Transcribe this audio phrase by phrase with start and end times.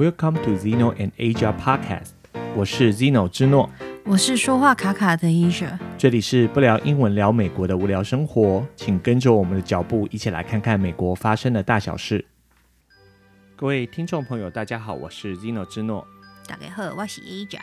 [0.00, 2.12] Welcome to Zeno and Asia Podcast。
[2.56, 3.68] 我是 Zeno 之诺，
[4.06, 5.78] 我是说话卡卡的 Asia。
[5.98, 12.24] 这里是不聊英文聊美国的无聊生活，请跟着我们的脚步，一起来看看美国发生的大小事。
[13.54, 16.06] 各位听众朋友，大家好，我是 Zeno 之诺。
[16.48, 17.60] 大家好，我是 Asia。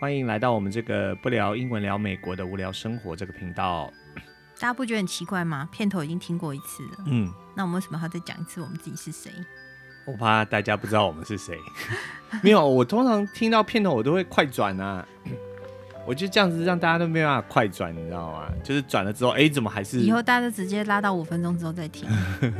[0.00, 3.88] 欢迎来到我们这个不聊英文聊美国的无聊生活这个频道。
[4.58, 5.68] 大家不觉得很奇怪吗？
[5.70, 9.30] 片头已经听过一次了，嗯，那我们为什么还要再讲一次我们自己是谁？
[10.10, 11.56] 我怕大家不知道我们是谁。
[12.42, 15.06] 没有，我通常听到片头我都会快转啊，
[16.06, 18.44] 我就这样子让大家都没办法快转，你知道吗？
[18.62, 20.00] 就是转了之后，哎，怎么还是？
[20.00, 22.08] 以后大家就直接拉到五分钟之后再听，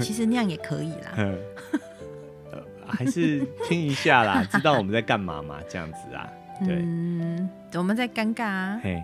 [0.01, 1.13] 其实那样也可以啦。
[1.17, 5.57] 呃，还是听一下啦，知道我们在干嘛嘛？
[5.69, 6.29] 这样子啊，
[6.67, 8.81] 对，嗯，我们在尴尬啊。
[8.83, 9.03] 嘿。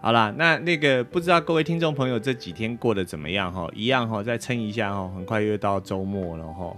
[0.00, 3.68] 好啦，那那个不知道各位听众朋友这几天过得怎么样哈？
[3.74, 6.76] 一样哈，再撑一下哈，很快又到周末了哈。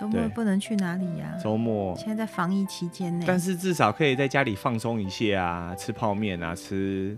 [0.00, 1.36] 周末不能去哪里呀？
[1.42, 7.14] 周末现在在防疫期间内，但是至少可以在家里放松一下啊，吃泡面啊，吃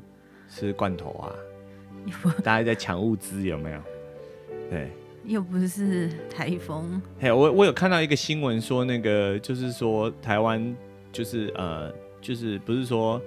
[0.48, 1.30] 吃罐头啊，
[2.42, 3.80] 大家在抢物资有没有？
[4.68, 4.90] 对，
[5.24, 7.00] 又不是台风。
[7.20, 10.76] 嘿，我我有看到一个新闻说，那个就是说台湾
[11.12, 11.88] 就是呃，
[12.20, 13.22] 就是不是说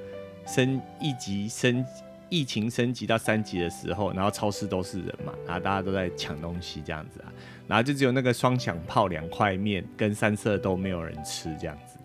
[0.46, 1.86] 升一级升。
[2.28, 7.32] 疫情升级到三级的时候，然后超市都是人嘛，然后大家都在抢东西这样子啊，
[7.68, 11.98] 然后就只有那个双响炮两块面跟三色都没有人吃这样子，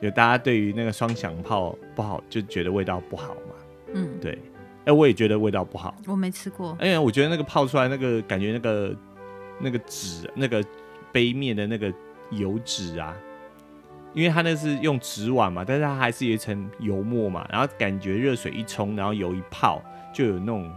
[0.00, 3.54] 就大家对于那个双响炮不好就觉得味道不好嘛，
[3.94, 4.38] 嗯，对，
[4.84, 8.96] 哎，我也觉得味道不好，我没吃过，因为我觉得那个泡出来那个感觉那个
[9.60, 10.64] 那个纸那个
[11.12, 11.92] 杯面的那个
[12.30, 13.16] 油脂啊。
[14.12, 19.80] 因为它那是用纸碗嘛，但是它还是有一层油墨嘛，然后感觉热水一冲，然后油一泡，
[20.12, 20.68] 就有那种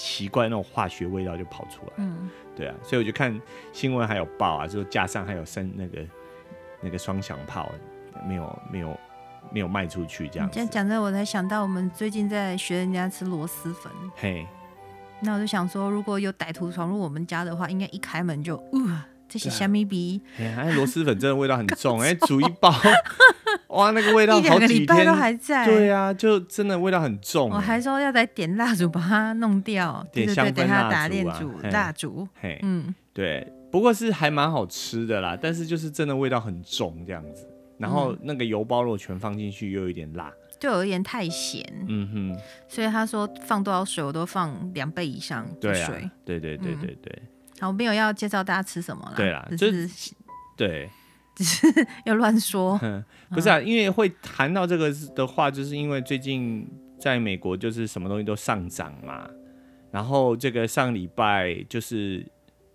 [0.00, 1.92] 奇怪那种化学味道就跑出来。
[1.96, 3.36] 嗯，对啊，所以我就看
[3.72, 6.06] 新闻还有报啊，就架上还有生那个
[6.80, 7.68] 那个双响炮，
[8.24, 8.96] 没有没有
[9.50, 10.48] 没有卖出去这样。
[10.52, 13.90] 这样讲着我才想到，我们最近在学人家吃螺蛳粉。
[14.14, 14.46] 嘿，
[15.20, 19.04] 那我就想说，如果有歹徒闯入我们家的话，应该一开门就呃。
[19.30, 20.22] 这是虾米鼻？
[20.38, 22.72] 哎，螺蛳粉真的味道很重， 哎，煮一包，
[23.68, 25.64] 哇，那个味道好几天，一两个礼拜都还在。
[25.66, 27.50] 对啊，就真的味道很重。
[27.50, 32.28] 我还说要再点蜡烛把它弄掉，点香氛蜡烛，等它打蜡烛，蜡烛。
[32.40, 37.46] 嘿，嗯，对，不过是还蛮好吃的啦，但是就是真的味道很重这样子。
[37.76, 41.64] 然后那个油包肉全放进去，又有点辣，就有一点太咸。
[41.86, 46.10] 嗯哼，所以他说放多少水，我都放两倍以上的水。
[46.24, 47.22] 对对对对对。
[47.60, 49.14] 好，我没有要介绍大家吃什么了。
[49.14, 49.88] 对啦，就是
[50.56, 50.90] 对，
[51.38, 52.78] 只 是要乱说。
[53.30, 56.66] 不是啊，因为会谈到这个的话，就是因为最近
[56.98, 59.28] 在美国就是什么东西都上涨嘛。
[59.90, 62.26] 然后这个上礼拜就是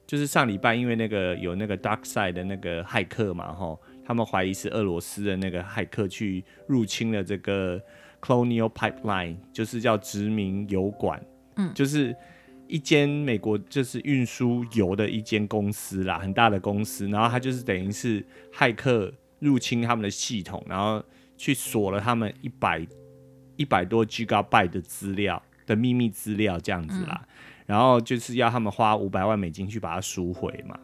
[0.07, 7.81] 就是上礼拜，因为那个有那个 DarkSide 的那个骇客嘛，吼，他们怀疑是俄罗斯的那个骇客去入侵了这个
[8.21, 11.21] Colonial Pipeline，就是叫殖民油管，
[11.57, 12.15] 嗯，就是。
[12.73, 20.99] 一间美国就是运输油的一间公司啦，很大的公司，然后他就是等于是骇客入侵他们的系统，然后
[21.37, 22.83] 去锁了他们一百
[23.57, 27.23] 一百多 Gigabyte 的资料的秘密资料这样子啦，
[27.67, 30.75] 然后就是要他们花五百万美金去把它赎回嘛，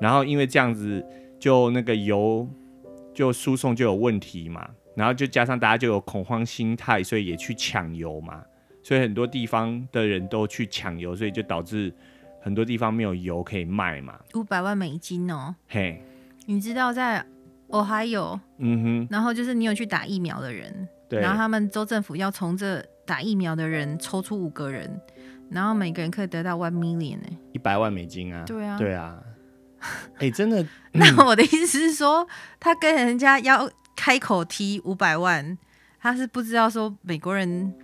[0.00, 1.04] 然后因为这样子
[1.38, 2.48] 就那个油
[3.14, 4.66] 就输送就有问题嘛，
[4.96, 8.42] 然后就加上大家就有恐慌心态，所以也去抢油嘛。
[8.86, 11.92] 所以很多地方的人都去抢油，所以就导致
[12.40, 14.16] 很多地方没有油可以卖嘛。
[14.34, 16.00] 五百万美金哦，嘿，
[16.44, 17.26] 你知道在
[17.70, 25.00] Ohio，嗯哼，然后就是你有去打疫苗的人，对，然后他们州政府要从这打疫苗的人抽出五个人，
[25.50, 29.20] 然后每个人可以得到 one million 哎，一百万美金啊，对啊，对啊，
[30.18, 30.64] 哎，真的，
[30.94, 32.24] 那我的意思是说，
[32.60, 35.58] 他跟人家要开口提五百万，
[35.98, 37.74] 他是不知道说美国人。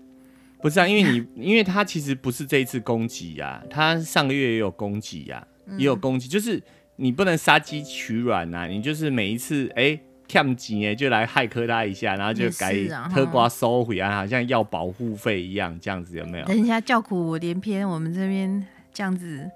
[0.62, 5.44] 不是啊，因为你，因为他其实不是这一次攻击呀，他上个月也有攻击呀，
[5.76, 6.62] 也有攻击，就是
[6.96, 9.98] 你不能杀鸡取卵呐，你就是每一次哎，
[10.28, 12.72] 欠钱哎就来骇客他一下，然后就改
[13.12, 16.46] 特瓜收回啊，好像要保护费一样，这样子有没有？
[16.46, 18.64] 人家叫苦连篇，我们这边
[18.94, 19.50] 这样子。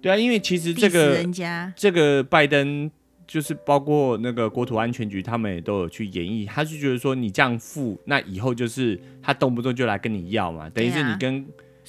[0.00, 2.90] 对啊，因为其实这个人家这个拜登。
[3.26, 6.46] 就是包括那个国土安全局，他们也都有去演绎。
[6.46, 11.44] 他就觉得说，你这样付，那以后就是他动不动就来跟你要嘛，等于是你跟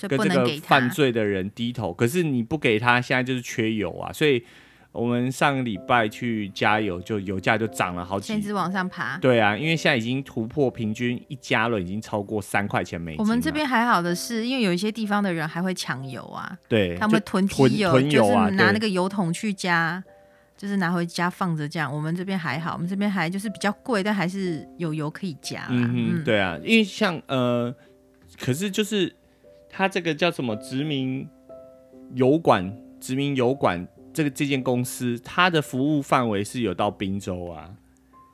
[0.07, 1.93] 跟这个犯罪的人低头。
[1.93, 4.11] 可是你不给他，现在就是缺油啊。
[4.11, 4.43] 所以
[4.91, 9.19] 我们上个礼拜去加油，就油价就涨了好几，一直往上爬。
[9.19, 13.19] 对啊，因为现在已经突破平均一加仑已经超过三块钱美金。
[13.19, 17.47] 我们这边还好的是，因为有一些地方的人还会抢油啊，对，他们囤
[17.77, 20.03] 油，囤油啊，就是拿那个油桶去加。
[20.57, 21.93] 就是拿回家放着这样。
[21.93, 25.67] 我们这边还好，我们这边还就是比较贵，但还是有油可以加。
[25.69, 27.73] 嗯嗯，对啊，因为像呃，
[28.39, 29.15] 可是就是
[29.69, 31.25] 它这个叫什么殖民
[32.15, 37.69] 油管，殖民油管这个这间公司，它的服务范围是有到宾州啊。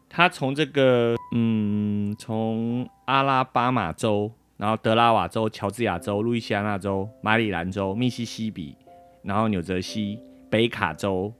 [0.09, 8.77] 它从这个嗯，从阿拉巴马州，然后德拉瓦州、乔治亚州、路易斯安那州、马里兰州、密西西比，
[9.23, 10.19] 然后纽泽西、
[10.51, 11.33] 北卡州、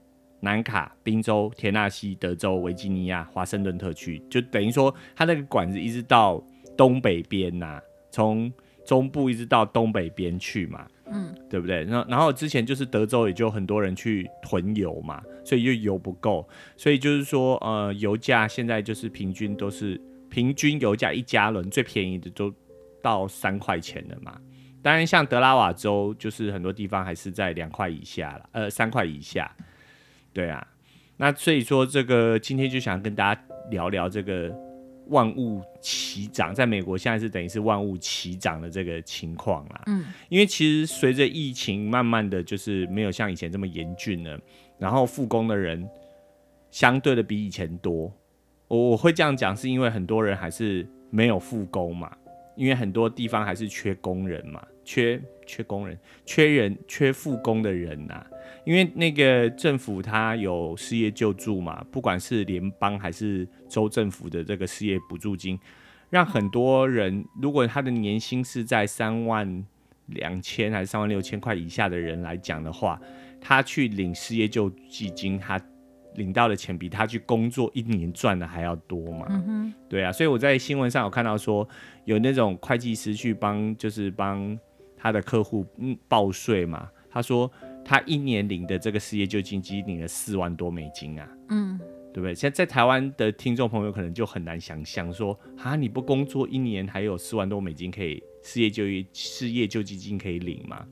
[0.44, 6.40] 南卡、宾州、田纳西、德州、维吉尼亚、华盛顿特区，就等于说它那个管子一直到
[6.76, 7.82] 东北边呐、啊，
[8.12, 8.52] 从
[8.86, 10.86] 中部一直到东北边去嘛。
[11.06, 11.84] 嗯，对不对？
[11.84, 16.48] 然然后之前就是德州也就很多人去囤油嘛，所以就油不够，
[16.78, 20.00] 所以就是说，呃，油价现在就是平均都是
[20.30, 22.50] 平均油价一加仑最便宜的都
[23.02, 24.40] 到三块钱了嘛。
[24.82, 29.54] 当然，像德拉瓦州就是很多地方还是在两块以下了，呃，三块以下。
[30.34, 30.66] 对啊，
[31.16, 33.40] 那所以说这个今天就想跟大家
[33.70, 34.54] 聊聊这个。
[35.08, 39.82] 万物齐涨，在美国现在是等于是万物齐涨的这个情况啦。
[39.84, 44.40] 嗯，因为其实随着疫情慢慢的就是没有像以前这么严峻了，
[44.78, 45.86] 然后复工的人
[46.70, 48.10] 相对的比以前多。
[48.66, 52.10] 我我会这样讲，是因为很多人还是没有复工嘛，
[52.56, 58.26] 因为很多地方还是缺工人嘛，缺缺工人，缺人，缺复工的人呐、啊。
[58.64, 65.58] 因为那个政府它有失业救助嘛，不管是联邦还是州政府的这个失业补助金，
[66.08, 69.64] 让很多人如果他的年薪是在三万
[70.06, 72.98] 两千还是三万六千块以下的人来讲的话，
[73.38, 75.60] 他去领失业救济金，他
[76.14, 79.26] 领到的钱比他去工作一年赚的还要多嘛。
[79.28, 81.68] 嗯，对啊，所以我在新闻上有看到说，
[82.06, 84.58] 有那种会计师去帮，就是帮
[85.04, 87.48] 他的客户嗯报税嘛，他说。
[87.86, 91.78] 他一年领的这个失业救济金领了四万多美金啊，嗯，
[92.14, 92.34] 对不对？
[92.34, 100.86] 现在在台湾的听众朋友可能就很难想象说，啊，你不工作一年还有四万多美金可以失业就业失业救济金可以领嘛？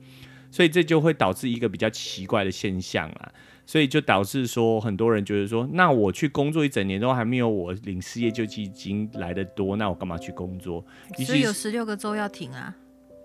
[0.51, 3.33] 所以这就会导致一个比较奇怪的现象啊，
[3.65, 10.85] 所以就导致说很多人觉得说，那我去工作一整年都还没有我领失业救济金来的多，那我干嘛去工作？
[11.25, 12.75] 所以有十六个州要停啊。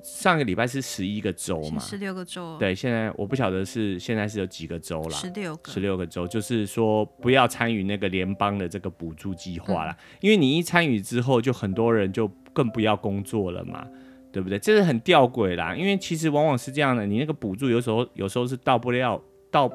[0.03, 2.57] 上个礼拜是十一个州嘛，十六个州。
[2.59, 13.87] 对，现在我不晓得是现在是有几个州啦，十六个，十六个州，就是说不要参与那个联邦的这个补助计划啦，嗯、因为你一参与之后，就很多人就更不要工作了嘛，
[14.33, 14.59] 对不对？
[14.59, 19.21] 这是很吊诡啦，因为其实往往是这样的，你那个补助有时候有时候是到不了
[19.51, 19.71] 到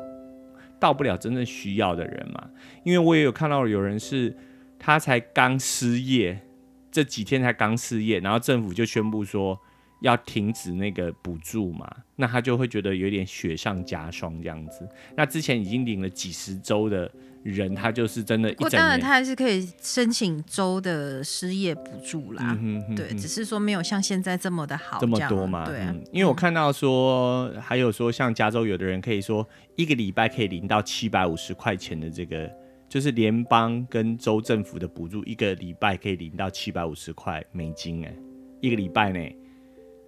[0.79, 2.49] 到不了真正需要的人嘛，
[2.83, 4.35] 因为我也有看到有人是
[4.79, 6.39] 他才刚失业，
[6.89, 9.59] 这几天才刚失业，然后政府就宣布说。
[10.03, 14.87] 要停止那个补助嘛，那他就会觉得有点雪上加霜这样子。
[15.15, 17.09] 那之前已经领了几十周的
[17.41, 18.79] 人，他就是真的一整年。
[18.79, 22.43] 当然，他还是可以申请州的失业补助啦。
[22.59, 25.65] 嗯、哼哼对，只是说没有像现在这么的好这，这么多嘛。
[25.65, 29.47] 对、啊嗯，因为我看到说，嗯、还有说像加州有的人可以说
[29.77, 32.51] 一个礼拜可以领到七百五十块钱的这个，
[32.89, 38.13] 就是联邦跟州政府的补助，一个礼拜可以领到七百五十块美金哎，
[38.59, 39.33] 一个礼拜内。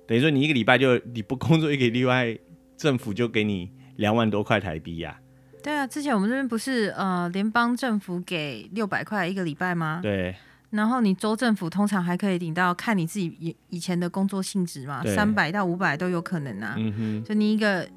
[0.08, 2.38] 等于说你一个礼拜就你不工作一个礼拜，
[2.78, 5.24] 政府就给你两万多块台币呀、啊。
[5.64, 10.00] 对啊，之前我们这边不是呃联邦政府给六百块一个礼拜吗？
[10.04, 10.36] 对。
[10.70, 16.76] 然后你州政府通常还可以领到，看你自己以以前的工作性质嘛，三百到五百都有可能啊。
[16.78, 17.24] 嗯哼。
[17.24, 17.88] 就你一个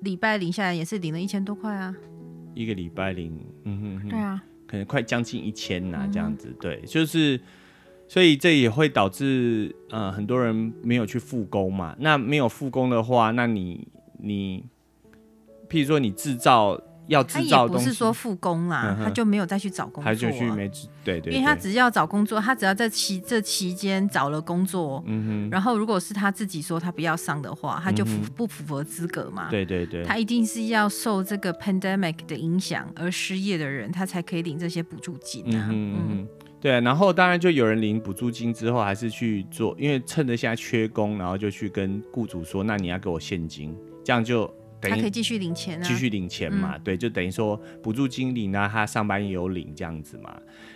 [0.00, 1.94] 礼拜领下来也是领了一千多块啊。
[2.54, 4.08] 一个礼拜领，嗯哼，哼。
[4.08, 4.42] 对啊。
[4.66, 7.38] 可能快将近一千呐、啊，这样子，嗯、对，就是。
[8.08, 11.96] 所以这也会导致呃很多人没有去复工嘛。
[11.98, 14.64] 那没有复工的话，那你你，
[15.68, 20.68] 譬如说你制造要制造东西，他也不是说复工啦，嗯、他就没有再去找工作、啊，他就去没
[21.04, 29.48] 对，对对，因为他只要找工作，他只要在期这期间找了工作，嗯哼，然后如果是他自己说他不要上的话，他就符不符合资格嘛？
[29.50, 35.68] 对对对，他一定是要受这个 pandemic 的影响而失业的人，他才可以领这些补助金啊。
[35.68, 35.72] 嗯哼。
[35.72, 36.28] 嗯哼
[36.62, 44.46] 对，然后当然就有人领补助金之后，还是去做，因为趁着现在缺工，然后就去跟雇主说：“那你要给我现金，这样就
[44.80, 46.76] 等于他可以继续领钱啊，继续领钱嘛。
[46.76, 50.34] 嗯”对，就等于说补助金领呢，他上班也有领这样子嘛。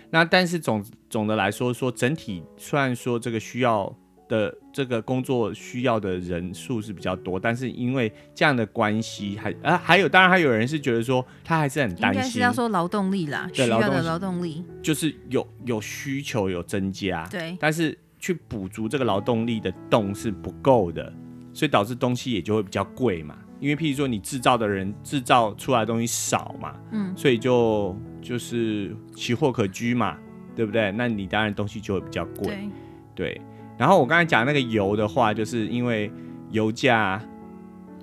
[0.09, 3.97] 那但是总总的来说，说整体虽然说这个需要。
[4.27, 14.63] 的这个工作需要的人数是比较多，但是因为这样的关系，还啊还有，当然还有人是觉得说他还是很担心，应该是要说劳动力啦，需要的劳动力。
[14.81, 21.11] 就是有有需求有增加，对，但是去补足这个劳动力的洞是不够的，
[21.53, 30.17] 所以导致东西也就会比较贵嘛，因为譬如说你制造的人制造出来的东西少嘛，嗯，所以就就是奇货可居嘛，
[30.55, 30.91] 对不对？
[30.91, 32.69] 那你当然东西就会比较贵，
[33.15, 33.41] 对，对。
[33.77, 36.11] 然后我刚才讲那个油的话，就是因为
[36.49, 37.21] 油价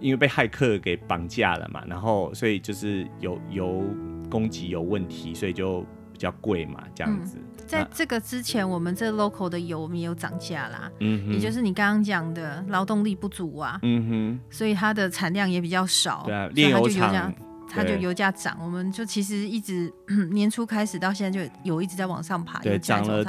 [0.00, 3.84] 因为被骇客给绑架了嘛，然后所以就是油油
[4.30, 5.80] 供给有问题，所以就
[6.12, 7.36] 比较贵嘛，这样子。
[7.38, 17.32] 嗯在这个之前，我们这 local 的油我们也有涨价啦，嗯，也就是你刚刚讲的劳动力不足啊，嗯哼，所以它的产量也比较少，对啊，炼油厂
[17.66, 19.90] 它就油价涨，我们就其实一直
[20.30, 23.24] 年初开始到现在就有一直在往上爬，对，涨了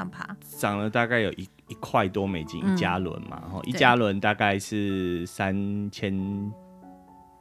[0.58, 6.52] 涨了大概有一一块多美金一加仑嘛，然后一加仑大概是三千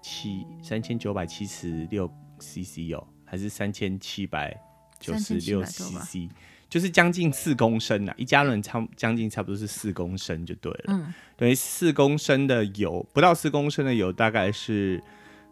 [0.02, 4.58] 七三千九百七十六 cc 哦，还是三千七百
[4.98, 6.28] 九十六 cc。
[6.66, 10.84] 就是将近四公升啊，一加仑差将近差不多是四公升就对了。
[10.88, 15.00] 嗯，对，四公升的油，不到四公升的油，大概是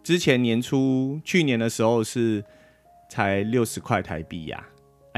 [0.02, 2.44] 之前年初去年的时候是
[3.08, 4.66] 才六十块台币呀，啊，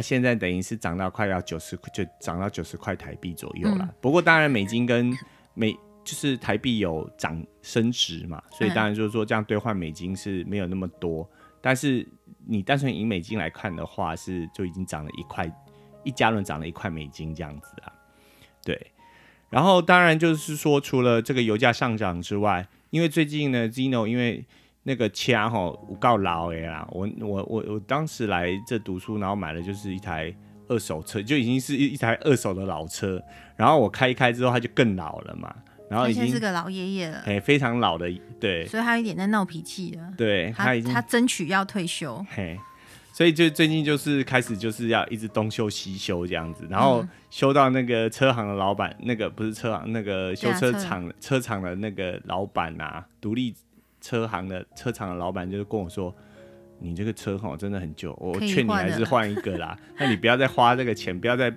[0.03, 3.85] 现在等于是涨到快要九十，就涨到九十块台币左右了。
[3.85, 3.95] 嗯。
[4.01, 5.13] 不过当然美金跟
[5.55, 5.73] 美
[6.05, 11.29] 就是台币有涨升值嘛，所以当然就是说这样兑换美金是没有那么多，
[11.61, 12.07] 但是
[12.47, 15.51] 你单纯以美金来看的话，是就已经涨了一块。
[16.07, 17.91] 一加仑涨了一块美金这样子啊，
[18.63, 18.93] 对，
[19.49, 24.45] 然后当然就是说，除了这个油价上涨之外，因为最近呢，Zino 因为
[24.85, 30.33] 那个车吼有够老的啦，我我我我当时来这读书，然后买的就是一台
[30.69, 33.21] 二手车，就已经是一一台二手的老车，
[33.57, 35.53] 然后我开一开之后，它就更老了嘛，
[35.88, 42.59] 然后已经是个老爷爷了，哎，非常老的，对，所以他有点在闹脾气了，对，他已经他争取要退休，嘿。
[43.17, 53.55] 所以就最近就是开始就是要一直东修西修这样子，然后修到那个车行的老板，那个不是车行，那个修车厂车厂的那个老板啊，独立
[54.04, 56.14] 车行的车厂的老板就是跟我说，
[56.78, 61.50] 你这个车吼真的很旧，我劝你还是换一个啦， 那你不要再花这个钱，不要再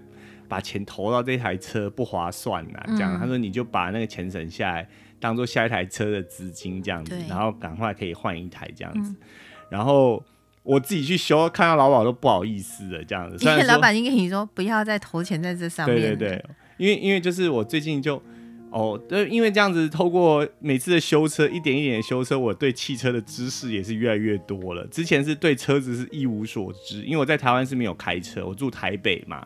[0.47, 2.83] 把钱投到这台车，不划算啦。
[2.87, 4.87] 这样他说你就把那个钱省下来，
[5.19, 9.13] 当做下一台车的资金这样子，然后赶快可以换一台这样子，
[9.69, 10.23] 然后。
[10.63, 13.37] 我自己去修，看到老板都不好意思了，这样子。
[13.39, 15.97] 因为老板已经跟你说不要再投钱在这上面。
[15.97, 18.21] 对对对，因为因为就是我最近就
[18.71, 24.85] 哦，对，因为这样子透过每次的修车，一点一点的修车，我对汽车的知识也是越来越多了。
[24.87, 29.45] 之前是对车子是一无所知，因为我在台湾是没有开车，我住台北嘛。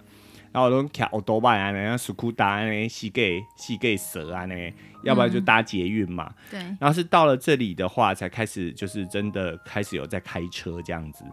[0.53, 6.29] 然后我都骑欧多拜啊，像斯库达啊，膝盖膝盖蛇啊，那要不然就搭捷运嘛。
[6.49, 6.59] 对。
[6.77, 11.23] 然后是到了这里的话，才开始就是真的开始有在开车这样子。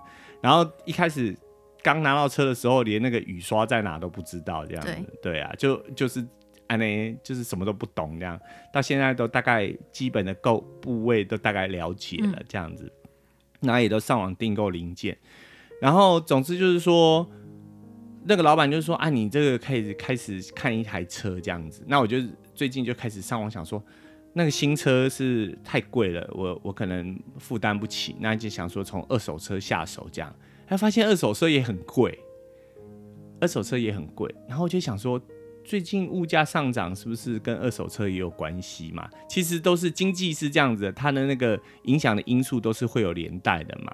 [0.41, 1.37] 然后一开始
[1.83, 4.95] 刚拿到车的时候，连那个雨刷在哪都不知道这样子。
[5.21, 5.33] 对。
[5.33, 6.25] 对啊，就就是
[6.69, 8.41] 安呢，就是什么都不懂这样。
[8.73, 12.85] 到现在都大概基本的购部位都大概了解了这样子。
[13.61, 13.67] 嗯。
[13.69, 15.19] 然后也都上网订购零件。
[15.81, 17.29] 然后总之就是说。
[18.25, 22.19] 那个老板就说：“啊，你这个可以开始看一台车这样子。”那我就
[22.55, 23.83] 最近就开始上网想说，
[24.35, 28.15] 那个新车是太贵了，我我可能负担不起。
[28.21, 30.35] 那就想说从二手车下手这样，
[30.67, 32.19] 还发现二手车也很贵，
[33.41, 34.35] 二手车也很贵。
[34.47, 35.19] 然后我就想说，
[35.69, 39.09] 最近物价上涨是不是跟二手车也有关系嘛？
[39.29, 43.93] 其实都是经济是这样子的，它的那个影响的因素都是会有连带的嘛。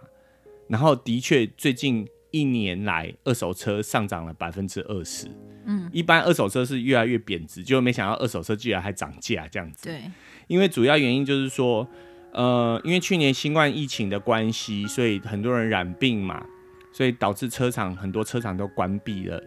[0.69, 2.07] 然后的确最近。
[2.35, 5.29] 一年来，二手车上涨了百分之二十。
[5.67, 9.85] 嗯，一般二手车是越来越贬值，就没想到二手车居然还涨价这样子。
[9.85, 10.11] 对，
[10.49, 11.89] 因为主要原因就是说，
[12.33, 16.45] 呃，因为去年新冠疫情的关系，所以很多人染病嘛，
[16.93, 19.41] 所以导致车厂很多车厂都关闭了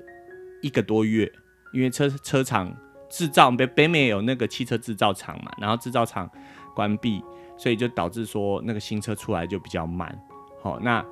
[0.61, 1.29] 一个多月。
[1.73, 2.71] 因为车车厂
[3.09, 6.29] 制造北北美有那个汽车制造厂嘛，然后制造厂
[6.75, 7.23] 关闭，
[7.57, 10.17] 所以就导致说那个新车出来就比较慢。
[10.61, 11.05] 好，那。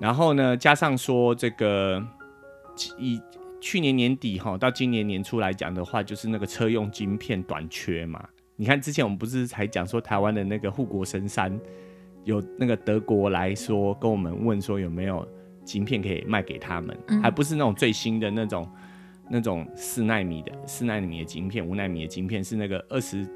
[0.00, 2.02] 然后呢，加上说这个，
[2.98, 3.20] 以
[3.60, 8.26] 去年年底哈到今年年初来讲的话，就是那个车用晶片短缺嘛。
[8.56, 11.54] 你看之前我们不是才讲说台湾的那个护国神山，
[12.24, 15.28] 有那个德国来说跟我们问说有没有
[15.66, 18.66] 晶片可以卖给他们，嗯、还不是那种最新的那种
[19.30, 23.26] 那种四纳米的四纳米的晶片，五纳米的晶片是那个二十。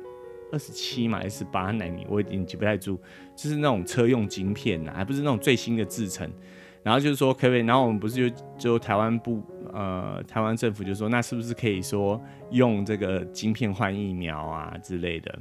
[0.53, 2.07] 二十七嘛，还是八纳米？
[2.09, 2.97] 我已经记不太住。
[3.35, 6.31] 就是那种车用晶片呐，还不是那种最新的制程。
[6.85, 7.61] 然后就是说，可不可以？
[7.61, 12.23] 然后我们不是就就台湾部呃，台湾政府就说，那是不是可以说
[12.53, 15.37] 用这个晶片换疫苗啊之类的？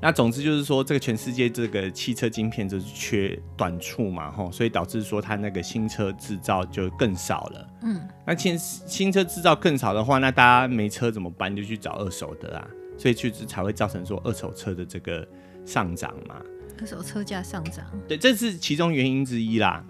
[0.00, 7.68] 那总之就是说，这个全世界这个汽车晶片就是缺短处嘛，吼，所以导致说它那个新车制造就更少了。
[7.82, 11.54] 嗯，那新新车制造更少的话，那大家没车怎么办？
[11.54, 12.66] 就去找二手的啊。
[12.96, 15.26] 所以就才会造成说二手车的这个
[15.64, 16.36] 上涨嘛。
[16.78, 19.82] 二手车价上涨，对，这是其中原因之一啦。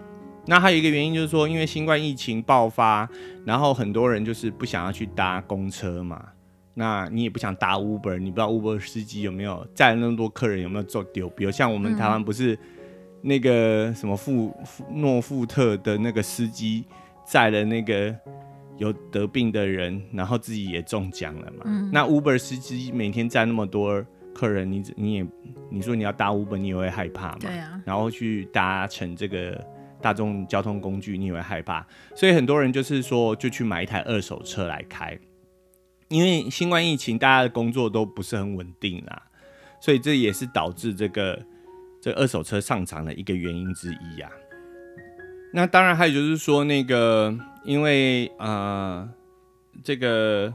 [0.45, 3.09] 那还有一个原因就是说，因为新冠疫情爆发，
[3.45, 6.25] 然后很多人就是不想要去搭公车嘛。
[6.73, 11.29] 那你也不想搭 Uber，你不知道 Uber 司机有没有载了那么多客人有没有做丢？
[11.31, 12.57] 比如像我们台湾不是
[13.21, 14.55] 那个什么富
[14.93, 16.85] 诺富特的那个司机
[17.25, 18.15] 载了那个
[18.77, 21.63] 有得病的人，然后自己也中奖了嘛。
[21.65, 25.27] 嗯、那 Uber 司机每天载那么多客人，你你也
[25.69, 27.37] 你说你要搭 Uber，你也会害怕嘛？
[27.41, 27.79] 对啊。
[27.85, 29.61] 然后去搭乘这个
[30.01, 31.85] 大众交通工具，你也会害怕。
[32.15, 35.19] 所以很多人就是说，就去买一台二手车来开。
[36.11, 39.23] 因为新冠疫情，大家的工作都不是很稳定啦，
[39.79, 41.41] 所以这也是导致这个
[42.01, 44.29] 这二手车上涨的一个原因之一呀。
[45.53, 49.09] 那当然还有就是说，那个因为呃
[49.81, 50.53] 这个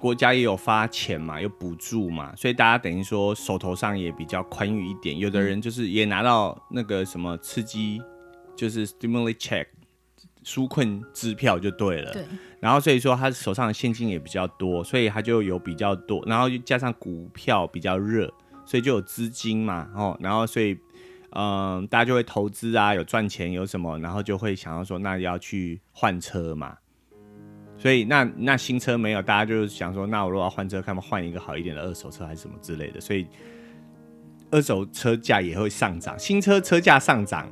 [0.00, 5.18] 国家也有发钱嘛，有补助嘛，所以大家等于说手头上也比较宽裕一点。
[5.18, 8.00] 有的人就是也拿到那个什么刺激，
[8.56, 9.66] 就是 stimulus check。
[10.44, 12.22] 纾困支票就对了，对，
[12.60, 18.30] 然后所以说他手上的现金也比较多，所以他就有比较多，然后又加上股票比较热，
[18.66, 20.74] 所以就有资金嘛，哦，然后所以
[21.30, 26.76] 嗯、呃，大家就会投资啊，有赚钱有什么，然后就会想要说那要去换车嘛，
[27.78, 33.26] 所以那那新车没有，大家就想说那我如果要换车，看不换一个好一点的二手车还是什么之类的，所以
[34.50, 37.50] 二手车价也会上涨，新车车价上涨，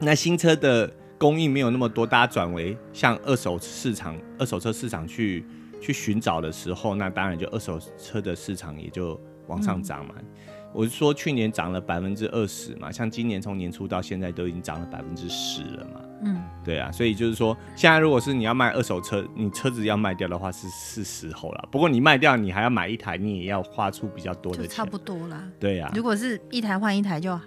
[0.00, 0.90] 那新车的。
[1.18, 5.44] 供应没有那么多，大家转为向二手市场、二手车市场去
[5.80, 10.14] 去寻找的时候，那当然就二手车的市场也就往上涨嘛。
[10.18, 10.26] 嗯、
[10.72, 16.00] 我是说去年涨了百分之二十嘛，像今年从年初到现在都已经涨了百分之十了嘛。
[16.26, 21.68] 嗯，对啊，所以就是说，现在如果是你要卖二手车，你车子要卖掉的话是是时候了。
[21.70, 25.46] 不过你卖掉，你还要买一台，你也要花出比较多的钱，差不多啦。
[25.60, 27.38] 对呀、啊，如果是一台换一台就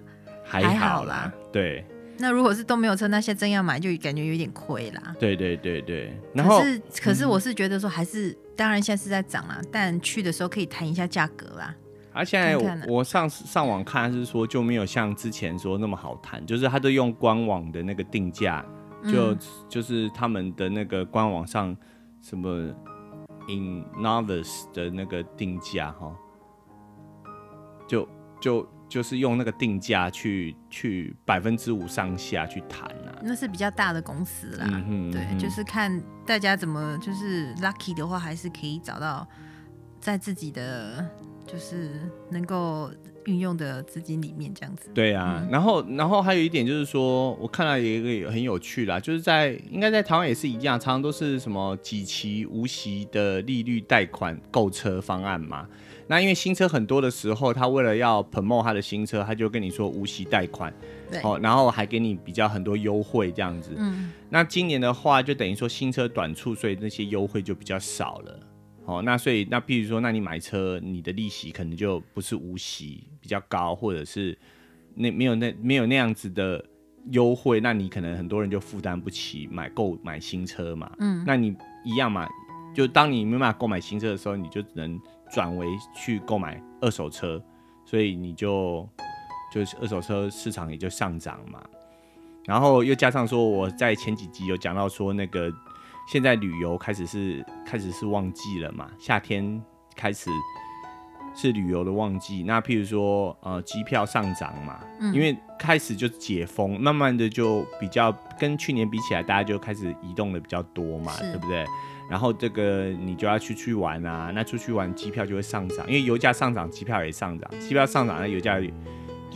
[0.44, 0.80] 还好啦。
[0.80, 1.84] 好啦对。
[2.20, 5.16] 那如果是都没有车，那些真要买就感觉有点亏啦。
[5.20, 6.20] 对对对对。
[6.34, 11.76] 然后可是可是我是觉得说还是，嗯、当然现在是在涨啦，但去的时候可以谈一下价格啦。
[12.12, 18.66] 而、啊、现在我，我上上网看是说就没有像之前说那么好谈，就是他都用官网的那个定价，
[19.04, 21.76] 就、嗯、就是他们的那个官网上
[22.22, 22.50] 什么
[23.48, 26.12] in novice 的那个定价哈，
[27.88, 28.08] 就
[28.42, 28.68] 就。
[28.90, 39.28] 就是用那个定价去去百分之五上下去谈啊，那是比较大的公司啦，嗯对，就是看大家怎么就是 lucky 的话，还是可以找到
[40.00, 41.06] 在自己的
[41.46, 42.00] 就是
[42.32, 42.90] 能够
[43.26, 44.90] 运用的资金里面这样子。
[44.94, 55.68] 对啊，嗯、然后然后还有一点就是说，我看到有一个很有趣啦，就是在应该在台湾也是一样，常常都是什么几期无息的利率贷款购车方案嘛。
[56.10, 60.74] 那因为新车很多的时候，他为了要 promote 他的新车，他就跟你说无息贷款，
[61.12, 63.72] 对，哦，然后还给你比较很多优惠这样子。
[63.76, 68.40] 嗯，那今年的话，就等于说新车短促，所以那些优惠就比较少了。
[68.86, 74.38] 哦，那所以那譬如说，那你买车，你的利息可能就不是无息，比较高，或者是
[74.96, 76.64] 那没有那没有那样子的
[77.12, 80.90] 优惠，那你可能很多人就负担不起买购买新车嘛。
[81.00, 82.26] 嗯，那你一样嘛，
[82.74, 84.98] 就当你没办法购买新车的时候，你就只能。
[85.32, 87.42] 转为去购买二手车，
[87.86, 88.88] 所以你就
[89.52, 91.62] 就是二手车市场也就上涨嘛。
[92.46, 95.52] 然后又加上说，我在前几集有讲到说，那个
[96.08, 99.62] 现在旅游开始是开始是旺季了嘛，夏天
[99.96, 100.30] 开始
[101.36, 102.44] 是旅游的旺季。
[102.44, 111.66] 那譬如说，呃，机票上涨嘛，嗯，因为开始就解封，慢慢的就比较跟去年比起来，大家就开始移动的比较多嘛，对不对？
[112.10, 118.58] 然后这个你就要出去玩啊，那出去玩机票就会上涨，因为油价上涨，机票也上涨，机票上涨，那油价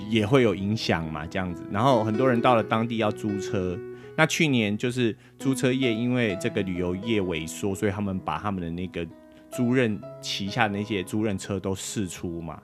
[0.10, 1.64] 也会有影响嘛，这样子。
[1.70, 3.78] 然后很多人到了当地要租车，
[4.16, 9.06] 那去年就是租车业因为这个旅游业萎缩，所以他们把他们的那个
[9.52, 12.58] 租赁旗下的那些租赁车都试出嘛，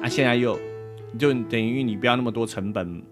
[0.00, 0.56] 啊，现在又
[1.18, 3.02] 就等于你不要那么多成本，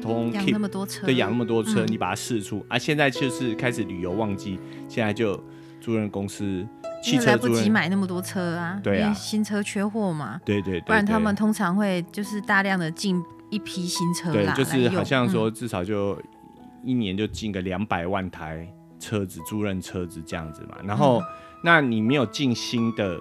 [0.00, 5.42] 通养那么多车，对，养那么多车，嗯、你把它试出，啊，现在就是开始旅游旺季，现在就。
[5.88, 6.68] 租赁公司
[7.02, 16.20] 汽车来不及买那么多车啊，对啊，因为新车缺货嘛，对对，对，不然他们通常会就是大量的进一批新车对，就是好像说至少就
[16.84, 20.76] 一年就进个两百万台车子，租赁车子这样子嘛。
[20.84, 21.22] 然后，
[21.64, 23.18] 那你没有进新的，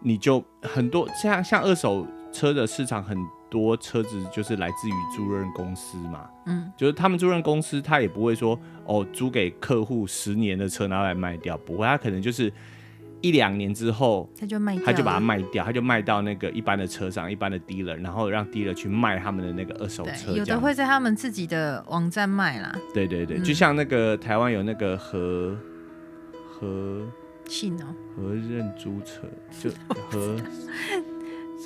[0.00, 3.16] 你就很多像像二手车的市场很。
[3.48, 12.52] 多车子就是来自于租赁公司嘛，嗯，就是他们租赁公司，他也不会说哦，租给客户十年的车拿来卖掉，不会，他可能就是
[13.22, 20.32] 一两年之后，他就卖，他就把它卖掉，他就卖到那个一般的车上，一般的 dealer，然后让 dealer 去卖他们的那个二手车。
[20.32, 22.74] 有的会在他们自己的网站卖啦。
[22.92, 25.56] 对对对，嗯、就像那个台湾有那个和
[26.48, 27.06] 和
[27.46, 29.22] 信哦，和认租车，
[29.60, 29.70] 就
[30.10, 30.36] 和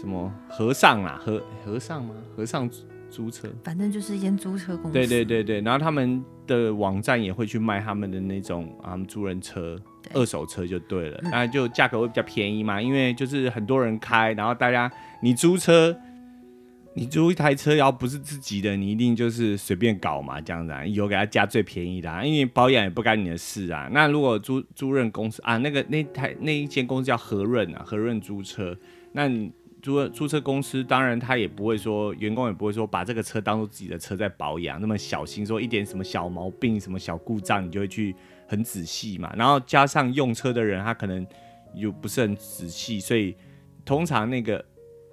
[0.01, 2.15] 什么和尚啦，和和尚吗？
[2.35, 2.67] 和尚
[3.11, 4.93] 租车，反正就是一间租车公司。
[4.95, 9.79] 对对对对，然后他们的网站也会去卖他们的那种啊租人车。
[10.15, 14.91] 二手车就对了，那就价格会比较便宜嘛，因为就是很多人开，然后大家
[15.23, 15.95] 你租车，
[16.95, 23.89] 你租一台车要不是自己的，你一定就是随便搞嘛，这样子啊，有给他加最便宜的，啊，因为保养也不干你的事啊。
[23.93, 28.75] 那如果租租赁公司啊，那个那台那一间公司叫和润啊，和润租车，
[29.13, 38.15] 那你租租车公司当然他也不会说，员工也不会说把这个车当做自己的车在保养，那么小心说一点什么小毛病、什么小故障，你就会去。
[38.51, 41.25] 很仔细嘛，然后加上用车的人，他可能
[41.73, 43.37] 又不是很仔细，所以
[43.85, 44.65] 通常那个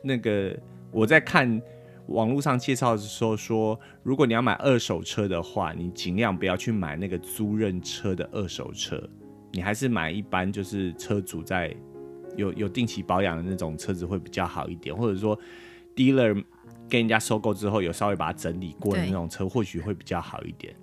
[0.01, 0.57] 那个
[0.89, 1.61] 我在看
[2.07, 9.07] 网络上介绍的时候说，如果你要买二手车的话，你尽量不要去买那个租赁车的二手车，
[9.51, 11.71] 你还是买一般就是车主在
[12.37, 15.37] 有有定期保养的那种车子会比较好一点，或者说
[15.93, 16.33] dealer
[16.89, 20.73] 跟人家收购之后有稍微把它整理过的那种车，或许会比较好一点。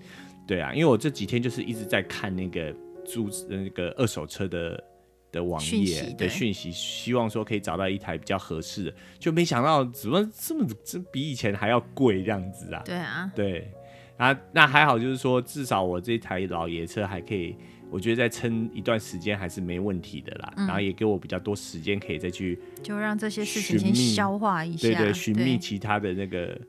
[0.46, 2.74] 对啊，因为我这几天就是一直在看那个
[3.06, 4.84] 租那个二手车的
[5.32, 12.82] 的网页的讯息，希望说可以找到一台比较合适的，就没想到怎么这么这比以前还要贵这样子啊？
[12.84, 13.72] 对啊，对
[14.18, 17.56] 啊，那还好，就是说至少我这台老爷车还可以，
[17.94, 20.52] 我觉得再撑一段时间还是没问题的啦。
[20.56, 26.60] 嗯、然后也给我比较多时间可以再去就让这些事情先消化一下，对对，寻觅其他的那个。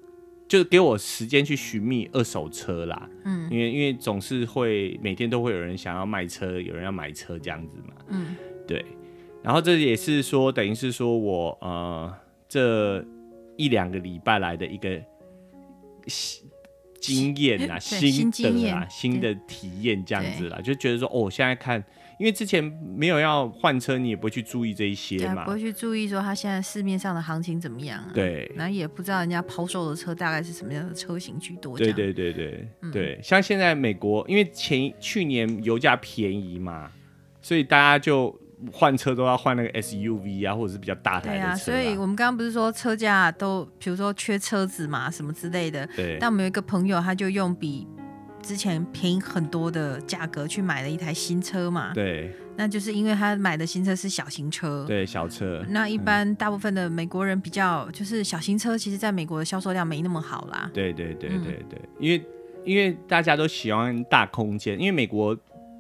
[0.48, 8.36] 就给我时间去寻觅二手车啦，嗯，因为因为总是会每天都会有人想要卖车，有人要买车这样子嘛，嗯，
[8.68, 8.86] 对，
[9.42, 12.14] 然后这也是说等于是说我呃
[12.48, 13.04] 这
[13.58, 15.02] 一两个礼拜来的一个
[17.14, 21.84] 经验啊， 心得啊，新的体验这样子啦，就觉得说哦，现在看。
[22.18, 22.64] 因为之前
[22.96, 28.10] 没有要换车，你也不会去注意这一些嘛，不会去注意说它现在市面上的行情怎么样啊？
[28.14, 31.78] 对，然后也不知道人家抛售的车大概是什么样的车型居多。
[31.78, 36.90] 对对对对、嗯、对，像现在美国，因为前去年油价便宜嘛，
[37.42, 38.34] 所以大家就
[38.72, 41.42] 换车都要换那个 SUV 啊，或者是比较大台的车。
[41.42, 45.88] 对啊，所以我们刚刚不是说车价都，比如说缺车子嘛，什么之类的。
[45.96, 46.18] 对。
[46.20, 47.88] 但我们有一个朋友，他就用比。
[48.42, 51.92] 之前便宜很多的价格去买了一台新车嘛？
[51.96, 55.66] 对，那就是因为他买的新车是小型车，对，小车。
[55.70, 60.70] 那一般大部分的美国人比较就是小型车，其实在美国的销售量没那么好啦。
[60.72, 62.24] 对对对对对，嗯、因为
[62.64, 65.36] 因为大家都喜欢大空间，因为美国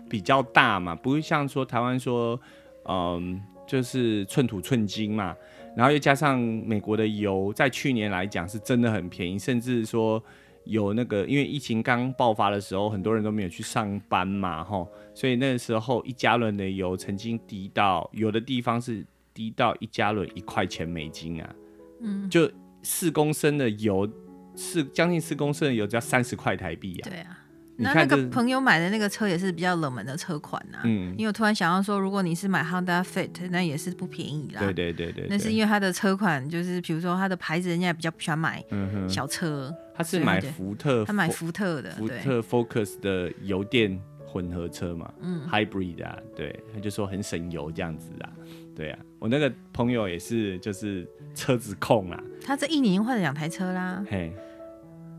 [0.09, 2.41] 比较大嘛，不会像说台湾说，
[2.87, 5.35] 嗯，就是寸土寸金嘛。
[5.75, 10.23] 然后又加上美国的油，在去年来讲是真的很便宜，甚至说。
[10.67, 21.55] 有那个，因为疫情刚爆发的时候，很多人都没有去上班嘛，吼，所以那个时候一加仑的油曾经低到有的地方是低到一加仑一块钱美金啊，
[22.01, 24.09] 嗯，就四公升的油，
[24.55, 27.44] 四将近四公升的油只要三十块台币啊，对啊。
[27.77, 34.61] 那那个朋友买的那个车也是比较冷门的车款呐、啊，嗯，因为我突然想到说，如果你是买 Honda Fit，那也是不便宜啦。
[34.61, 38.63] 对对对对，那是因为它的车款就是，比如说它的牌子，人家也比较不喜欢买
[39.09, 39.73] 小车。
[39.97, 48.29] 他是买福特，他买福特的，福特 Focus 的油电混合车嘛，嗯，Hybrid 啊，对，他就说很省油这样子啊，
[48.75, 54.33] 对啊，我那个朋友也是，就是车子控啊，他这一年换了两台车啦，嘿，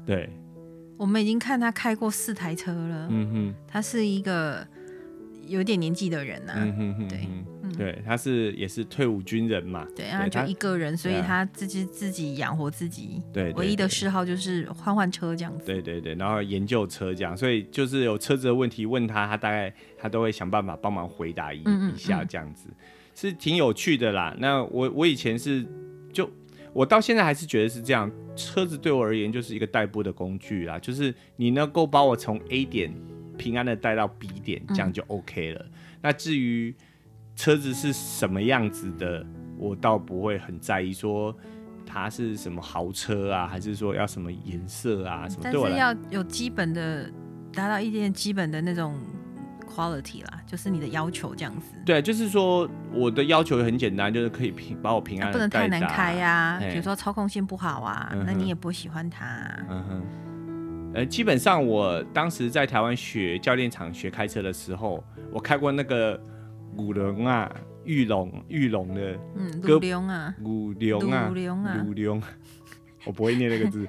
[0.05, 0.29] 对。
[0.97, 3.09] 我们已经看他开过四台车了。
[3.11, 4.67] 嗯哼，他是一个
[5.47, 6.59] 有点年纪的人呐、啊。
[6.59, 7.29] 嗯哼哼，对，
[7.63, 9.87] 嗯、对，他是也是退伍军人嘛。
[9.95, 13.23] 对，他就一个人，所以他自己自己养活自己。
[13.33, 15.67] 对，唯一的嗜好就是换换车这样子。
[15.67, 24.35] 对对对，然后研究车这样，所以就是有车子的问题问他，他大概他都会想办法帮忙回答一一下这样子，嗯嗯嗯，是挺有趣的啦。
[24.39, 25.67] 那我我以前是
[26.13, 26.31] 就。
[26.77, 32.93] 我到现在还是觉得是这样，车子对我而言就是一个代步的工具啦，就是你能够把我从 A 点
[33.39, 35.65] 平安的带到 B 点，这样就 OK 了。
[35.65, 36.75] 嗯、那至于
[37.35, 41.35] 车子是什么样子的，我倒不会很在意，说
[41.87, 45.41] 它是什么豪车啊，还是说要什么颜色啊什么。
[45.45, 47.11] 但是要有基本的，
[47.55, 48.95] 达到一点基本的那种。
[49.67, 51.75] Quality 啦，就是你的要求这样子。
[51.85, 55.33] 对，就是说我的要求很简单，就是可以平把我平安、啊。
[55.33, 59.67] 不能太难开呀、啊，比如说操控性不好啊，嗯、那你也不喜欢它、啊。
[59.69, 60.03] 嗯哼。
[60.95, 66.19] 呃，基本上我当时在台湾学教练场学开车的时候，我开过那个
[66.79, 67.51] 五轮啊，
[67.85, 71.13] 玉龙玉龙的，嗯，鲁龙啊，五龙
[71.65, 72.29] 啊，
[73.07, 73.89] 我不会念那个字。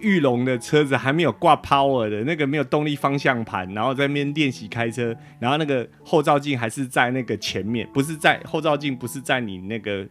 [0.00, 10.04] 玉龙的车子还没有挂 power 的那个没有动力方向盘，然后在那边练习开车，然后那个后照镜还是在那个前面，不是在后照镜，不是在你那个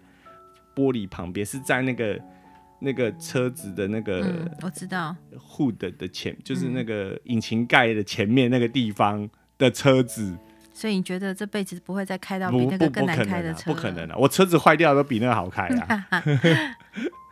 [0.73, 2.17] 玻璃旁边，是在那个。
[2.77, 9.27] 那个车子的那个，我知道，hood 的前就是那个引擎盖的前面那个地方
[9.57, 10.37] 的车子，
[10.73, 13.73] 所以你觉得这辈子不会再开到比那个更难开的车？
[13.73, 14.15] 不可能啊！
[14.17, 16.05] 我车子坏掉都比那个好开啊！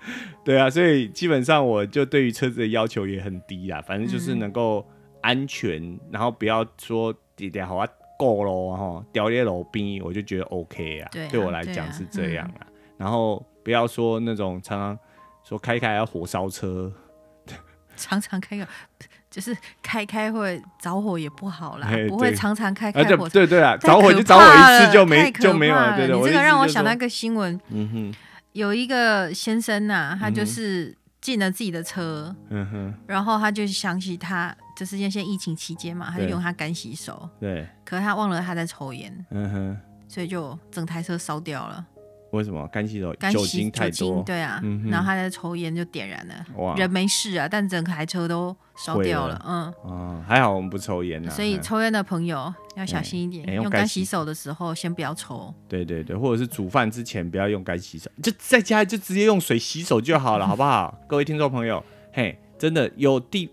[0.43, 4.85] 对啊，所以基本上我就对于车子的要求也很低啊，反正就是能够
[5.21, 7.87] 安全，然后不要说点点好啊
[8.17, 12.67] 够咯哈，掉在路边我就觉得 OK 啊，对我来讲是这样啊。
[12.97, 14.99] 然后不要说那种常常。
[15.45, 16.89] 说开开要火烧车，
[17.97, 18.65] 常常开个
[19.29, 23.27] 就是开开会着火也不好啦， 不会常常开开火。
[23.27, 25.97] 对对啊，着火就着火一次就没就没有了。
[25.97, 28.13] 对对，你这个让我想到一个新闻，嗯哼，
[28.53, 41.85] 有一个先生呐，他就是进了自己的车，嗯哼，然后他就想起他就是因为现在疫情期间嘛，他就用他干洗手，对，可是他忘了他在抽烟，嗯哼，所以就整台车烧掉了。
[42.33, 42.67] 为什么？
[42.67, 43.13] 干洗手？
[43.31, 46.75] 酒精太多，对啊，嗯、然后他在抽烟就点燃了，哇。
[46.75, 49.45] 人没事啊，但整台车都烧掉了，了。
[49.47, 60.97] 嗯，哦，还好我们不抽烟啊，所以抽烟的朋友要小心一点，欸欸、用干洗手的时候先不要抽，对对对，或者是煮饭之前不要用干洗手，就在家就直接用水洗手就好了，好不好？
[61.07, 63.51] 各位听众朋友，嘿，真的有地，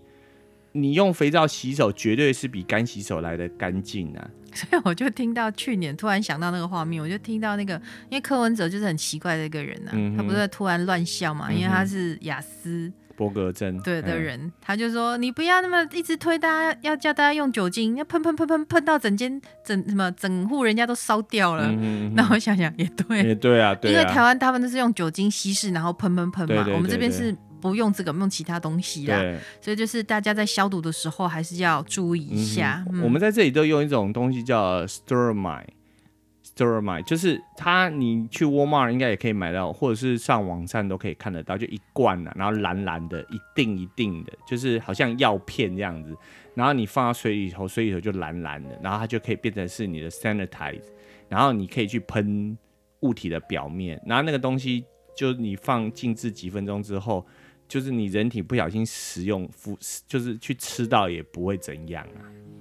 [0.71, 4.27] 你用肥皂洗手绝对是比干洗手来的干净啊。
[4.55, 7.73] 所以我就听到去年突然想到那个画面，我就听到那个，
[8.09, 21.67] 因为柯文哲就是很奇怪的一个人呐、啊，嗯、他不是突然乱笑嘛，因为他是雅思伯格症对的人，嗯、他就说你不要那么一直推大家，要叫大家用酒精，要喷喷喷喷喷到整间整什么整户人家都烧掉了。
[21.69, 27.35] 嗯、那我想想也对，也对啊， 对啊，因为台湾他们都是用酒精稀释，然后喷喷喷嘛，对对对对，我们这边是。
[27.61, 29.37] 不用这个，用其他东西啦。
[29.61, 32.83] 所以就是大家在消毒的时候还是要注意一下。
[32.89, 46.15] 嗯嗯、我们在这里都用一种东西叫 Sterilite，Sterilite 就是它，你去 Walmart 应该也可以买到，或者是上网站都可以看得到，就一罐啊，然后蓝蓝的，一定一定的，就是好像药片这样子，
[46.55, 50.81] 然后你放到水里头，水里头就蓝蓝的，然后它就可以变成是你的 Sanitize，
[51.29, 52.57] 然后你可以去喷
[53.01, 54.83] 物体的表面，然后那个东西
[55.15, 57.25] 就你放静置几分钟之后。
[57.71, 62.19] 就是你人体不小心食用，服就是去吃到也不会怎样啊。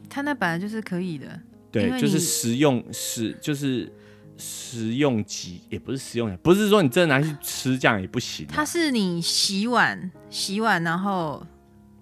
[0.09, 1.27] 它那本来就是可以的，
[1.73, 3.93] 对，就是食用食，就是
[4.37, 8.53] 食用级，也不是食用，不是说你真的拿去吃这样也不行啊。
[8.55, 11.45] 它是你洗碗，洗碗，然后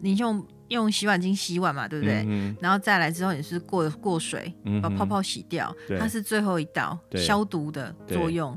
[0.00, 2.26] 你用用洗碗巾洗碗嘛，对不对？
[2.28, 2.54] 嗯。
[2.60, 5.74] 然后再来之后，你是过过水把泡泡洗掉。
[5.98, 8.54] 它是最后一道消毒的作用，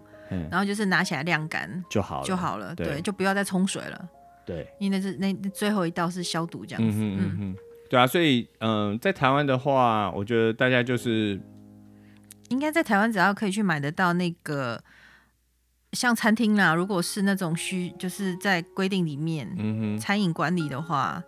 [0.49, 4.09] 然后就是拿起来晾干就好了，就好了，对，就不要再冲水了。
[4.45, 7.55] 对，因为那是那最后一道是消毒这样子，嗯哼嗯哼，
[7.89, 11.39] 对啊，所以嗯、呃，在台湾的话，我觉得大家就是
[12.49, 14.83] 应该在台湾只要可以去买得到那个
[15.93, 21.23] 像餐厅啦，如果是那种需就是在规定里面，嗯哼，餐饮管理的话，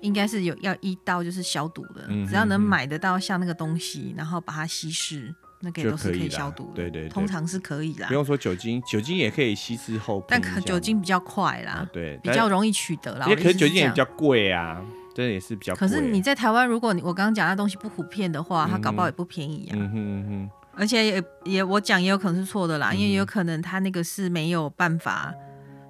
[0.00, 5.34] 应该是有要一刀就是消毒的，嗯哼嗯哼，只要能买得到像那个东西，然后把它稀释。
[5.64, 8.08] 那个都是可以消毒的，对对，通常是可以啦。
[8.08, 13.26] 不用说酒精，酒精也可以稀释后，但可酒精比较快啦，对，比较容易取得啦。
[13.28, 15.72] 也可是酒精也比较贵啊，这也是比较。
[15.76, 19.74] 可是你在台湾，如果你我刚刚讲那东西不普遍的话，它搞不好也不便宜啊。
[19.74, 20.50] 嗯哼嗯哼。
[20.74, 25.32] 而且也也我讲也有可能是错的啦，因为也有可能它那个是没有办法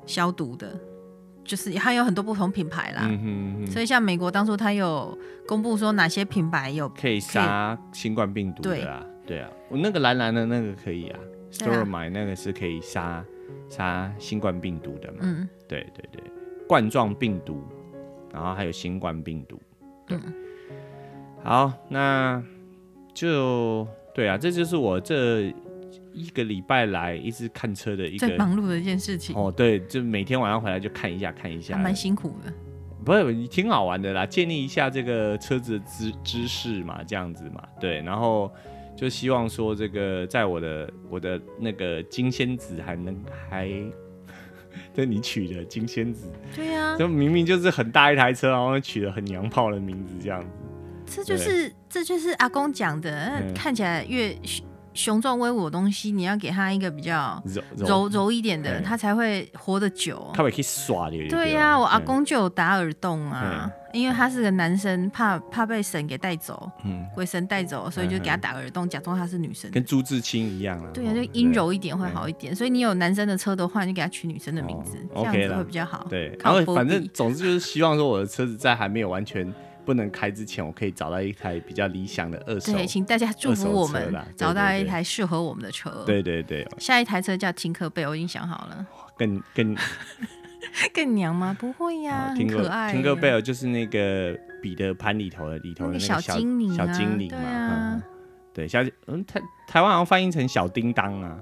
[0.04, 0.76] 消毒的，
[1.44, 3.02] 就是它有很多不同品牌啦。
[3.04, 3.70] 嗯哼。
[3.70, 9.06] 所以像美国当初它有公布说哪些品牌有可以杀新冠病毒的啊。
[9.24, 11.18] 对啊，我那个蓝蓝的那个可以啊
[11.52, 13.24] ，Sterilite 那个是可以杀
[13.68, 15.18] 杀新冠病毒的嘛。
[15.22, 16.20] 嗯，对对对，
[16.66, 17.62] 冠状病毒，
[18.32, 19.60] 然后还有新冠病毒。
[20.04, 20.34] 对，嗯、
[21.44, 22.42] 好，那
[23.14, 25.54] 就对啊，这就是我这
[26.12, 29.36] 一个礼拜来一直看车的一个最忙碌的一件事情。
[29.36, 32.52] 哦，对，就每天晚上回来就看一下看一下，蛮辛苦的。
[33.04, 38.52] 不是，挺好玩的啦，建立一下这个车子的知知识嘛，这样子嘛，对，然后。
[38.96, 43.16] 就希望说这个，在我的我的那个金仙子还能
[43.50, 43.68] 还，
[44.94, 50.42] 这你取的金仙子，对呀、啊，就明明就是很大一台车，然后取了很娘炮的名字这样
[51.06, 51.74] 子，这就是对。
[51.92, 54.34] 这就是阿公讲的，嗯、看起来越
[54.94, 57.42] 雄壮威武的东西，你要给他一个比较
[57.76, 61.28] 柔柔，柔一点的，他才会活得久，他会可以耍的。
[61.28, 70.90] 对呀、啊，我阿公就有打耳洞啊，因为他是个男生，怕怕被神给带走，嗯，鬼神带走，所以就给他打个耳洞，假装他是女生，跟朱自清一样啊。
[70.94, 72.54] 对啊，就阴柔一点会好一点。
[72.54, 76.06] 所以你有男生的车的话，你就给他取女生的名字，这样子会比较好。
[76.08, 79.52] 对，然后反正总之就是希望说我的车子在还没有完全
[79.84, 82.72] 不能开之前，我可以找到一台比较理想的二手。
[82.72, 86.04] 对，请大家祝福我们找到一台适合我们的车。
[86.06, 88.86] 对对对，下一台车叫 tinker bell，我已经想好了。
[89.18, 89.76] 更更。
[90.92, 91.56] 更娘吗？
[91.58, 92.94] 不会呀，很可爱。
[92.94, 98.02] Tinker Bell 就是那个彼得潘里头的里头的那个小精灵，小精灵嘛。
[98.54, 101.38] 对，小嗯台台湾好像翻译成小叮当啊。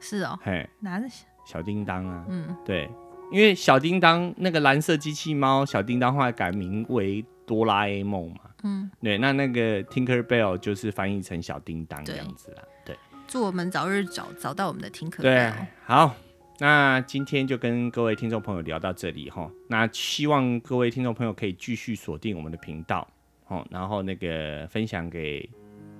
[0.00, 0.38] 是哦。
[0.42, 1.06] 嘿，拿着
[1.44, 2.24] 小叮当啊？
[2.28, 2.88] 嗯，对，
[3.30, 8.40] 因为小叮当那个蓝色机器猫小叮当后来改名为哆啦 A 梦嘛。
[8.62, 12.62] 嗯，对，那那个 Tinker Bell 就是翻译成小叮当这样子啦。
[12.84, 15.22] 对，祝我们早日找找到我们的 Tinker Bell。
[15.22, 15.52] 对，
[15.84, 16.14] 好。
[16.58, 23.06] 那今天就跟各位听众朋友聊到这里哈，那希望各位听众朋友可以继续锁定我们的频道，
[23.48, 25.48] 哦，然后那个分享给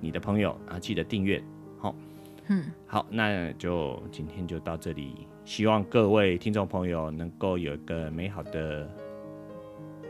[0.01, 1.43] 你的朋友啊，记得订阅，
[1.79, 1.95] 好，
[2.47, 8.89] 嗯，好，那就今天就到这里，希望各位听众朋友能够有一个美好的。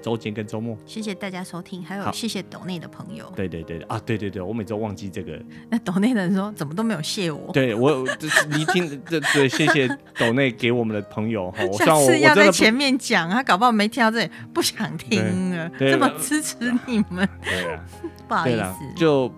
[0.02, 3.32] 周间跟周末，谢谢大家收听，还有谢谢抖内的朋友。
[3.36, 5.40] 对对对啊，对对对，我每周忘记这个。
[5.70, 7.52] 那抖内的人说怎么都没有谢我。
[7.52, 11.66] 对我，就是你听 这对，谢谢抖内给我们的朋友哈。
[11.74, 16.56] 下次要在前面讲，他搞不好没听到这里，不想听了，这么支持
[16.86, 17.28] 你们。
[17.44, 17.84] 对啊，
[18.28, 19.32] 不好意思，就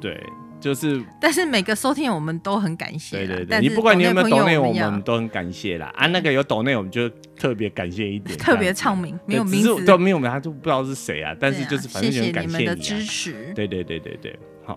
[0.00, 0.20] 对。
[0.66, 3.18] 就是，但是每个收听我们都很感谢。
[3.18, 5.92] 对对对，你不管你有没有抖内，我们都很感谢啦。
[5.94, 11.32] 啊，那个有抖内，我们就特别感谢一点，特别唱名，没有名字，都没有名，他就不知道是谁啊。
[11.38, 13.52] 但是就是反正感谢你们的支持。
[13.54, 14.76] 对对对对对，好，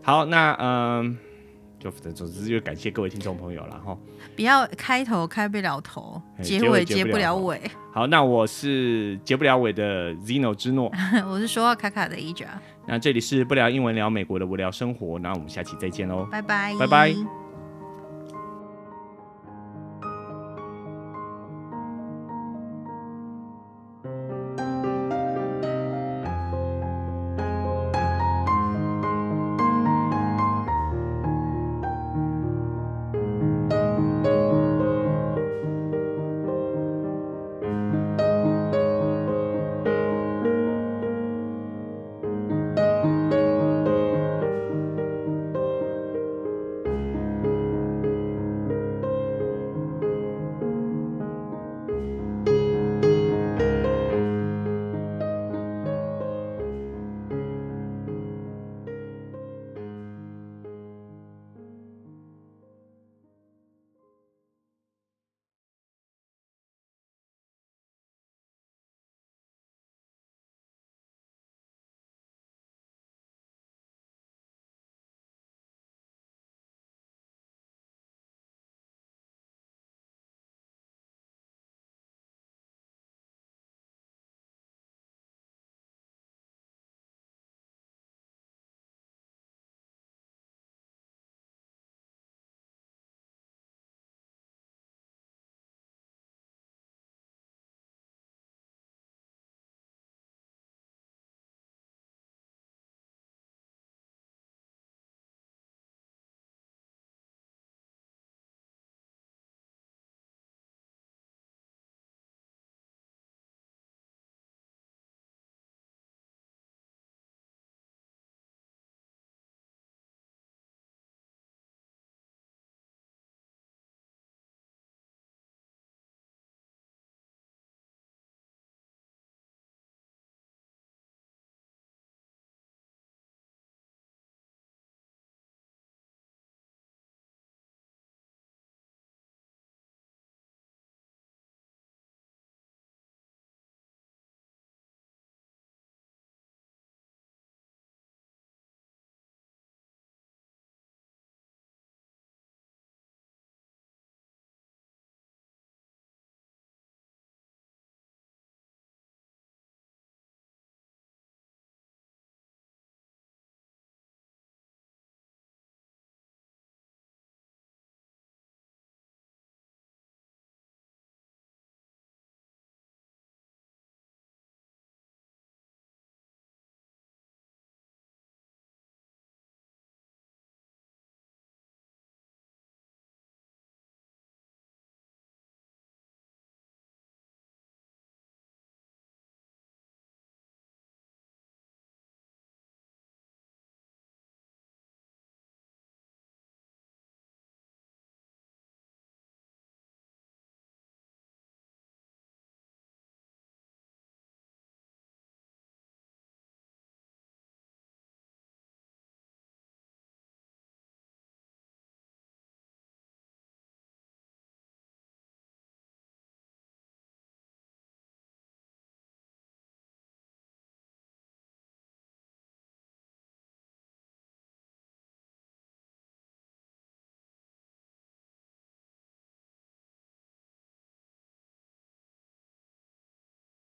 [0.00, 1.18] 好，那嗯，
[1.78, 3.94] 就总之就感谢各位听众朋友了哈。
[4.34, 7.60] 不要开头开不了头，结尾结不了尾。
[7.92, 10.90] 好，那我是结不了尾的 Zino 之诺，
[11.28, 12.46] 我是说话卡卡的 Aja。
[12.88, 17.47] 那这里是不聊英文聊美国的无聊生活，那我们下期再见喽，拜拜，拜拜。